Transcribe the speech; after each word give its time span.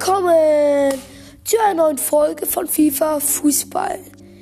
Willkommen 0.00 0.94
zu 1.42 1.58
einer 1.58 1.74
neuen 1.74 1.98
Folge 1.98 2.46
von 2.46 2.68
FIFA 2.68 3.18
Fußball. 3.18 3.98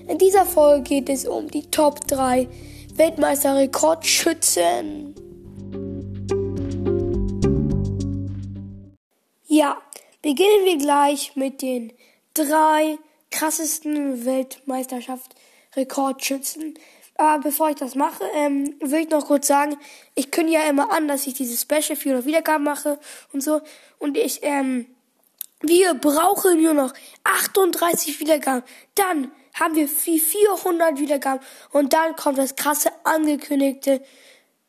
In 0.06 0.18
dieser 0.18 0.44
Folge 0.44 0.82
geht 0.82 1.08
es 1.08 1.26
um 1.26 1.50
die 1.50 1.70
Top 1.70 2.06
3 2.08 2.46
Weltmeisterrekordschützen. 2.92 5.14
Ja, 9.46 9.80
beginnen 10.20 10.66
wir 10.66 10.76
gleich 10.76 11.34
mit 11.36 11.62
den 11.62 11.90
drei 12.34 12.98
krassesten 13.30 14.26
Weltmeisterschaft-Rekordschützen. 14.26 16.74
Aber 17.16 17.44
bevor 17.44 17.70
ich 17.70 17.76
das 17.76 17.94
mache, 17.94 18.24
ähm, 18.34 18.74
will 18.80 19.04
ich 19.04 19.08
noch 19.08 19.26
kurz 19.26 19.46
sagen, 19.46 19.78
ich 20.14 20.30
kündige 20.30 20.58
ja 20.58 20.68
immer 20.68 20.92
an, 20.92 21.08
dass 21.08 21.26
ich 21.26 21.32
diese 21.32 21.56
Special 21.56 21.96
400 21.96 22.26
Wiedergaben 22.26 22.64
mache 22.64 22.98
und 23.32 23.42
so. 23.42 23.62
Und 23.98 24.18
ich, 24.18 24.40
ähm, 24.42 24.88
wir 25.62 25.94
brauchen 25.94 26.62
nur 26.62 26.74
noch 26.74 26.92
38 27.24 28.20
Wiedergaben. 28.20 28.62
Dann 28.94 29.32
haben 29.54 29.74
wir 29.74 29.88
400 29.88 30.98
Wiedergaben. 30.98 31.44
Und 31.72 31.92
dann 31.92 32.14
kommt 32.16 32.38
das 32.38 32.56
krasse 32.56 32.90
angekündigte, 33.04 34.02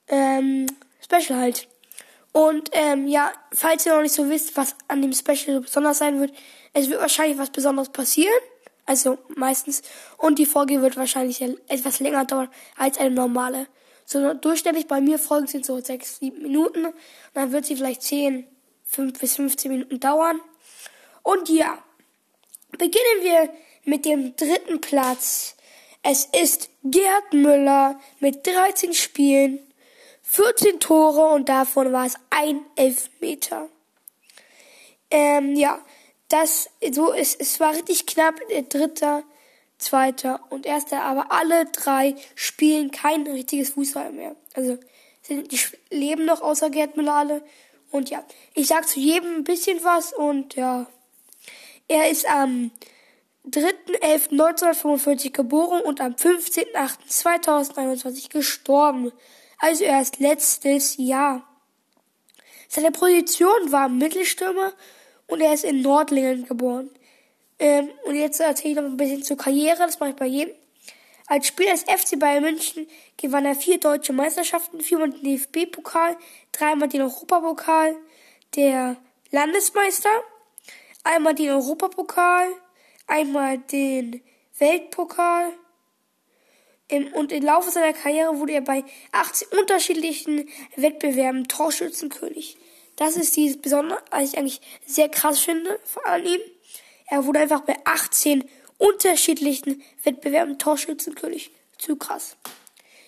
ähm, 0.07 0.67
Special 1.01 1.39
halt. 1.39 1.67
Und, 2.31 2.69
ähm, 2.73 3.07
ja, 3.07 3.31
falls 3.53 3.85
ihr 3.85 3.95
noch 3.95 4.01
nicht 4.01 4.13
so 4.13 4.29
wisst, 4.29 4.55
was 4.55 4.75
an 4.87 5.01
dem 5.01 5.13
Special 5.13 5.61
besonders 5.61 5.97
sein 5.97 6.19
wird, 6.19 6.33
es 6.73 6.89
wird 6.89 7.01
wahrscheinlich 7.01 7.37
was 7.37 7.49
Besonderes 7.49 7.89
passieren. 7.89 8.33
Also 8.85 9.17
meistens. 9.35 9.81
Und 10.17 10.39
die 10.39 10.45
Folge 10.45 10.81
wird 10.81 10.95
wahrscheinlich 10.95 11.41
etwas 11.41 11.99
länger 11.99 12.25
dauern 12.25 12.49
als 12.77 12.97
eine 12.97 13.11
normale. 13.11 13.67
So 14.05 14.33
durchschnittlich 14.33 14.87
bei 14.87 15.01
mir 15.01 15.19
Folgen 15.19 15.47
sind 15.47 15.65
so 15.65 15.79
6, 15.79 16.19
7 16.19 16.41
Minuten. 16.41 16.85
Und 16.85 16.95
dann 17.33 17.51
wird 17.51 17.65
sie 17.65 17.75
vielleicht 17.75 18.01
10, 18.03 18.47
5 18.85 19.19
bis 19.19 19.35
15 19.35 19.71
Minuten 19.71 19.99
dauern. 19.99 20.39
Und 21.27 21.49
ja, 21.49 21.77
beginnen 22.77 23.21
wir 23.21 23.49
mit 23.83 24.05
dem 24.05 24.37
dritten 24.37 24.79
Platz. 24.79 25.57
Es 26.01 26.23
ist 26.23 26.69
Gerd 26.85 27.33
Müller 27.33 27.99
mit 28.21 28.47
13 28.47 28.93
Spielen, 28.93 29.59
14 30.23 30.79
Tore 30.79 31.33
und 31.33 31.49
davon 31.49 31.91
war 31.91 32.05
es 32.05 32.13
ein 32.29 32.61
Elfmeter. 32.77 33.67
Ähm, 35.11 35.57
ja, 35.57 35.81
das 36.29 36.69
so 36.93 37.11
ist, 37.11 37.41
es 37.41 37.59
war 37.59 37.73
richtig 37.73 38.05
knapp, 38.05 38.35
der 38.49 38.61
dritter, 38.61 39.23
zweiter 39.79 40.39
und 40.49 40.65
erster, 40.65 41.01
aber 41.01 41.33
alle 41.33 41.65
drei 41.65 42.15
spielen 42.35 42.89
kein 42.91 43.27
richtiges 43.27 43.71
Fußball 43.71 44.13
mehr. 44.13 44.37
Also 44.53 44.77
sind, 45.23 45.51
die 45.51 45.59
leben 45.89 46.23
noch 46.23 46.39
außer 46.39 46.69
Gerd 46.69 46.95
Müller 46.95 47.15
alle. 47.15 47.41
Und 47.91 48.09
ja, 48.09 48.23
ich 48.53 48.67
sag 48.67 48.87
zu 48.87 49.01
jedem 49.01 49.39
ein 49.39 49.43
bisschen 49.43 49.83
was 49.83 50.13
und 50.13 50.55
ja. 50.55 50.87
Er 51.87 52.09
ist 52.09 52.27
am 52.27 52.71
3.11.1945 53.49 55.31
geboren 55.31 55.81
und 55.81 56.01
am 56.01 56.13
15.08.2021 56.13 58.29
gestorben. 58.29 59.11
Also 59.59 59.85
erst 59.85 60.19
letztes 60.19 60.97
Jahr. 60.97 61.47
Seine 62.67 62.91
Position 62.91 63.71
war 63.71 63.87
Mittelstürmer 63.87 64.73
und 65.27 65.39
er 65.41 65.53
ist 65.53 65.63
in 65.63 65.81
Nordlingen 65.81 66.45
geboren. 66.45 66.89
Ähm, 67.59 67.89
und 68.05 68.15
jetzt 68.15 68.39
erzähle 68.39 68.71
ich 68.71 68.75
noch 68.75 68.83
ein 68.83 68.97
bisschen 68.97 69.23
zur 69.23 69.37
Karriere, 69.37 69.77
das 69.77 69.99
mache 69.99 70.11
ich 70.11 70.15
bei 70.15 70.27
jedem. 70.27 70.53
Als 71.27 71.47
Spieler 71.47 71.71
des 71.71 71.83
FC 71.83 72.19
Bayern 72.19 72.43
München 72.43 72.87
gewann 73.17 73.45
er 73.45 73.55
vier 73.55 73.79
deutsche 73.79 74.13
Meisterschaften, 74.13 74.81
viermal 74.81 75.09
den 75.09 75.23
DFB-Pokal, 75.23 76.17
dreimal 76.51 76.87
den 76.87 77.01
Europapokal 77.01 77.95
der 78.55 78.97
Landesmeister, 79.31 80.09
einmal 81.03 81.35
den 81.35 81.49
Europapokal, 81.49 82.47
einmal 83.07 83.57
den 83.57 84.21
Weltpokal. 84.57 85.51
Und 87.13 87.31
im 87.31 87.43
Laufe 87.43 87.69
seiner 87.69 87.93
Karriere 87.93 88.39
wurde 88.39 88.53
er 88.53 88.61
bei 88.61 88.83
18 89.11 89.49
unterschiedlichen 89.59 90.49
Wettbewerben 90.77 91.47
Torschützenkönig. 91.47 92.57
Das 92.95 93.17
ist 93.17 93.35
dieses 93.35 93.61
Besondere, 93.61 94.01
was 94.09 94.23
ich 94.23 94.37
eigentlich 94.37 94.61
sehr 94.85 95.09
krass 95.09 95.39
finde 95.39 95.79
an 96.05 96.25
ihm. 96.25 96.39
Er 97.07 97.25
wurde 97.25 97.39
einfach 97.39 97.61
bei 97.61 97.77
18 97.83 98.49
unterschiedlichen 98.77 99.83
Wettbewerben 100.03 100.57
Torschützenkönig. 100.59 101.51
Zu 101.77 101.95
krass. 101.95 102.37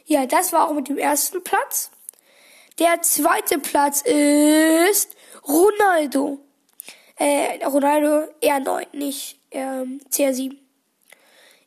Ja, 0.05 0.25
das 0.25 0.53
war 0.53 0.67
auch 0.67 0.73
mit 0.73 0.89
dem 0.89 0.97
ersten 0.97 1.43
Platz. 1.43 1.91
Der 2.77 3.01
zweite 3.01 3.59
Platz 3.59 4.01
ist 4.01 5.15
Ronaldo. 5.47 6.39
Äh, 7.19 7.63
Ronaldo 7.65 8.31
R9, 8.41 8.87
nicht 8.93 9.37
ähm, 9.51 10.01
CR7. 10.09 10.55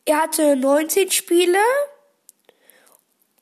Er 0.05 0.23
hatte 0.23 0.55
19 0.55 1.11
Spiele. 1.11 1.59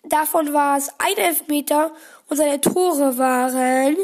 Davon 0.04 0.52
war 0.54 0.78
es 0.78 0.90
ein 0.98 1.16
Elfmeter 1.16 1.94
und 2.28 2.36
seine 2.36 2.60
Tore 2.60 3.18
waren 3.18 3.96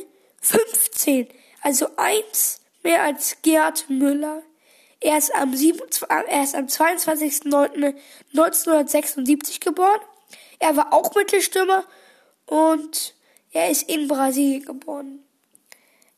15. 0.41 1.27
Also 1.61 1.89
eins 1.97 2.61
mehr 2.81 3.03
als 3.03 3.41
Gerd 3.41 3.89
Müller. 3.89 4.41
Er 5.01 5.17
ist 5.17 5.35
am, 5.35 5.53
27, 5.53 6.09
er 6.09 6.43
ist 6.43 6.55
am 6.55 6.67
22.09.1976 6.67 9.59
geboren. 9.59 9.99
Er 10.59 10.77
war 10.77 10.93
auch 10.93 11.13
Mittelstürmer 11.13 11.83
und 12.45 13.15
er 13.51 13.69
ist 13.69 13.89
in 13.89 14.07
Brasilien 14.07 14.63
geboren. 14.63 15.26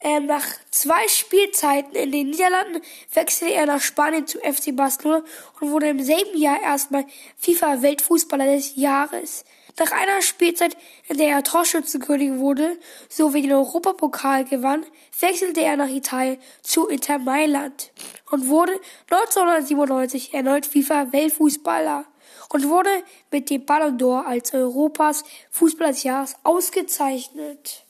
Ähm, 0.01 0.27
nach 0.27 0.45
zwei 0.71 1.07
Spielzeiten 1.09 1.93
in 1.93 2.11
den 2.11 2.29
Niederlanden 2.29 2.81
wechselte 3.13 3.53
er 3.53 3.65
nach 3.65 3.81
Spanien 3.81 4.25
zu 4.25 4.39
FC 4.39 4.73
Barcelona 4.73 5.23
und 5.59 5.71
wurde 5.71 5.89
im 5.89 6.01
selben 6.01 6.37
Jahr 6.37 6.61
erstmal 6.61 7.05
FIFA 7.37 7.81
Weltfußballer 7.81 8.45
des 8.45 8.77
Jahres. 8.77 9.43
Nach 9.77 9.91
einer 9.91 10.21
Spielzeit, 10.21 10.75
in 11.07 11.17
der 11.17 11.29
er 11.29 11.43
Torschützenkönig 11.43 12.39
wurde, 12.39 12.77
sowie 13.09 13.41
den 13.41 13.53
Europapokal 13.53 14.45
gewann, 14.45 14.85
wechselte 15.19 15.61
er 15.61 15.75
nach 15.75 15.89
Italien 15.89 16.37
zu 16.61 16.87
Inter 16.87 17.17
Mailand 17.17 17.91
und 18.31 18.47
wurde 18.47 18.79
1997 19.09 20.33
erneut 20.33 20.65
FIFA-Weltfußballer 20.65 22.05
und 22.49 22.67
wurde 22.69 22.89
mit 23.31 23.49
dem 23.49 23.65
Ballon 23.65 23.97
d'Or 23.97 24.25
als 24.25 24.53
Europas 24.53 25.23
Fußballer 25.51 25.91
des 25.91 26.03
Jahres 26.03 26.35
ausgezeichnet. 26.43 27.83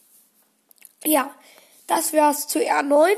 Ja, 1.04 1.34
das 1.90 2.14
wär's 2.14 2.48
zu 2.48 2.60
R9. 2.60 3.16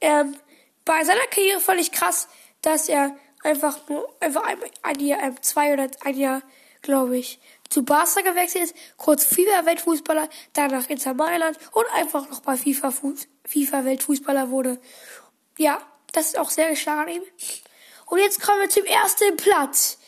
Ähm, 0.00 0.36
bei 0.84 1.04
seiner 1.04 1.26
Karriere 1.26 1.60
fand 1.60 1.80
ich 1.80 1.92
krass, 1.92 2.28
dass 2.62 2.88
er 2.88 3.16
einfach 3.42 3.88
nur 3.88 4.08
einfach 4.20 4.44
ein, 4.44 4.58
ein 4.82 5.00
Jahr, 5.00 5.20
ein, 5.20 5.42
zwei 5.42 5.72
oder 5.72 5.88
ein 6.04 6.16
Jahr, 6.16 6.42
glaube 6.82 7.18
ich, 7.18 7.38
zu 7.68 7.84
Barca 7.84 8.20
gewechselt 8.20 8.64
ist, 8.64 8.76
kurz 8.96 9.24
FIFA-Weltfußballer, 9.24 10.28
danach 10.52 10.88
Inter 10.88 11.14
Mailand 11.14 11.58
und 11.72 11.86
einfach 11.94 12.28
noch 12.30 12.40
bei 12.40 12.56
FIFA, 12.56 12.92
FIFA 13.44 13.84
Weltfußballer 13.84 14.50
wurde. 14.50 14.80
Ja, 15.58 15.80
das 16.12 16.28
ist 16.28 16.38
auch 16.38 16.50
sehr 16.50 16.70
geschlagen 16.70 17.10
ihm. 17.10 17.22
Und 18.06 18.18
jetzt 18.20 18.40
kommen 18.40 18.60
wir 18.60 18.68
zum 18.68 18.84
ersten 18.84 19.36
Platz. 19.36 19.98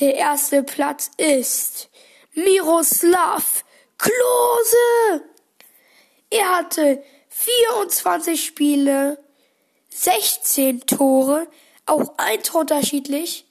Der 0.00 0.14
erste 0.16 0.62
Platz 0.64 1.10
ist 1.16 1.88
Miroslav 2.34 3.64
Klose. 3.96 5.24
Er 6.30 6.56
hatte 6.56 7.04
24 7.36 8.44
Spiele, 8.44 9.18
16 9.90 10.86
Tore, 10.86 11.48
auch 11.84 12.14
ein 12.16 12.42
Tor 12.42 12.60
unterschiedlich, 12.62 13.44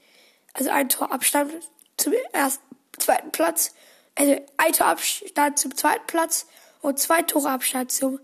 also 0.54 0.70
ein 0.70 0.88
Torabstand 0.90 1.52
zum 1.98 2.14
ersten 2.32 2.64
zweiten 2.98 3.32
Platz, 3.32 3.74
also 4.16 4.36
ein 4.58 4.72
Torabstand 4.72 5.60
zum 5.60 5.76
zweiten 5.76 6.08
Platz 6.08 6.48
und 6.82 6.98
zwei 6.98 7.22
Torabstand 7.24 7.92
zum 7.92 8.20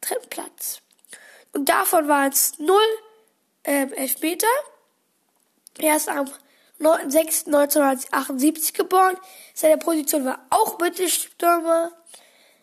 dritten 0.00 0.28
Platz. 0.30 0.80
Und 1.52 1.68
davon 1.68 2.06
waren 2.06 2.30
es 2.30 2.58
null 2.58 2.80
ähm, 3.64 3.92
Elfmeter. 3.92 4.46
Er 5.78 5.96
ist 5.96 6.08
am 6.08 6.30
9.6.1978 6.78 8.74
geboren. 8.74 9.16
Seine 9.54 9.76
Position 9.76 10.24
war 10.24 10.46
auch 10.50 10.78
Mittelstürmer. 10.78 11.90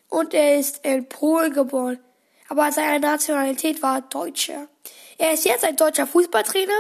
Und 0.08 0.34
er 0.34 0.58
ist 0.58 0.86
in 0.86 1.10
Polen 1.10 1.52
geboren. 1.54 2.00
Aber 2.50 2.72
seine 2.72 3.00
Nationalität 3.00 3.82
war 3.82 4.02
Deutsche. 4.02 4.68
Er 5.18 5.34
ist 5.34 5.46
jetzt 5.46 5.66
ein 5.66 5.76
deutscher 5.76 6.08
Fußballtrainer 6.08 6.74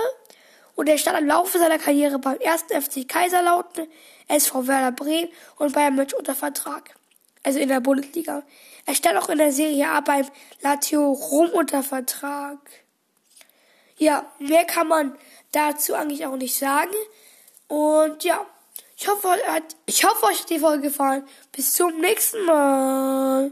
und 0.75 0.87
er 0.87 0.97
stand 0.97 1.19
im 1.19 1.27
Laufe 1.27 1.57
seiner 1.57 1.79
Karriere 1.79 2.19
beim 2.19 2.37
ersten 2.39 2.79
FC 2.81 3.07
Kaiserlautern, 3.07 3.87
SV 4.27 4.67
Werder 4.67 4.91
Bremen 4.91 5.29
und 5.57 5.73
Bayern 5.73 5.95
München 5.95 6.19
unter 6.19 6.35
Vertrag. 6.35 6.95
Also 7.43 7.59
in 7.59 7.69
der 7.69 7.79
Bundesliga. 7.79 8.43
Er 8.85 8.95
stand 8.95 9.17
auch 9.17 9.29
in 9.29 9.37
der 9.37 9.51
Serie 9.51 9.89
A 9.89 10.01
beim 10.01 10.27
Lazio 10.61 11.11
Rom 11.11 11.49
unter 11.49 11.83
Vertrag. 11.83 12.59
Ja, 13.97 14.31
mehr 14.39 14.65
kann 14.65 14.87
man 14.87 15.17
dazu 15.51 15.95
eigentlich 15.95 16.25
auch 16.25 16.35
nicht 16.35 16.57
sagen. 16.57 16.93
Und 17.67 18.23
ja, 18.23 18.45
ich 18.95 19.07
hoffe, 19.07 19.29
ich 19.85 20.03
hoffe 20.05 20.25
euch 20.27 20.41
hat 20.41 20.49
die 20.49 20.59
Folge 20.59 20.83
gefallen. 20.83 21.27
Bis 21.51 21.73
zum 21.73 21.99
nächsten 21.99 22.45
Mal. 22.45 23.51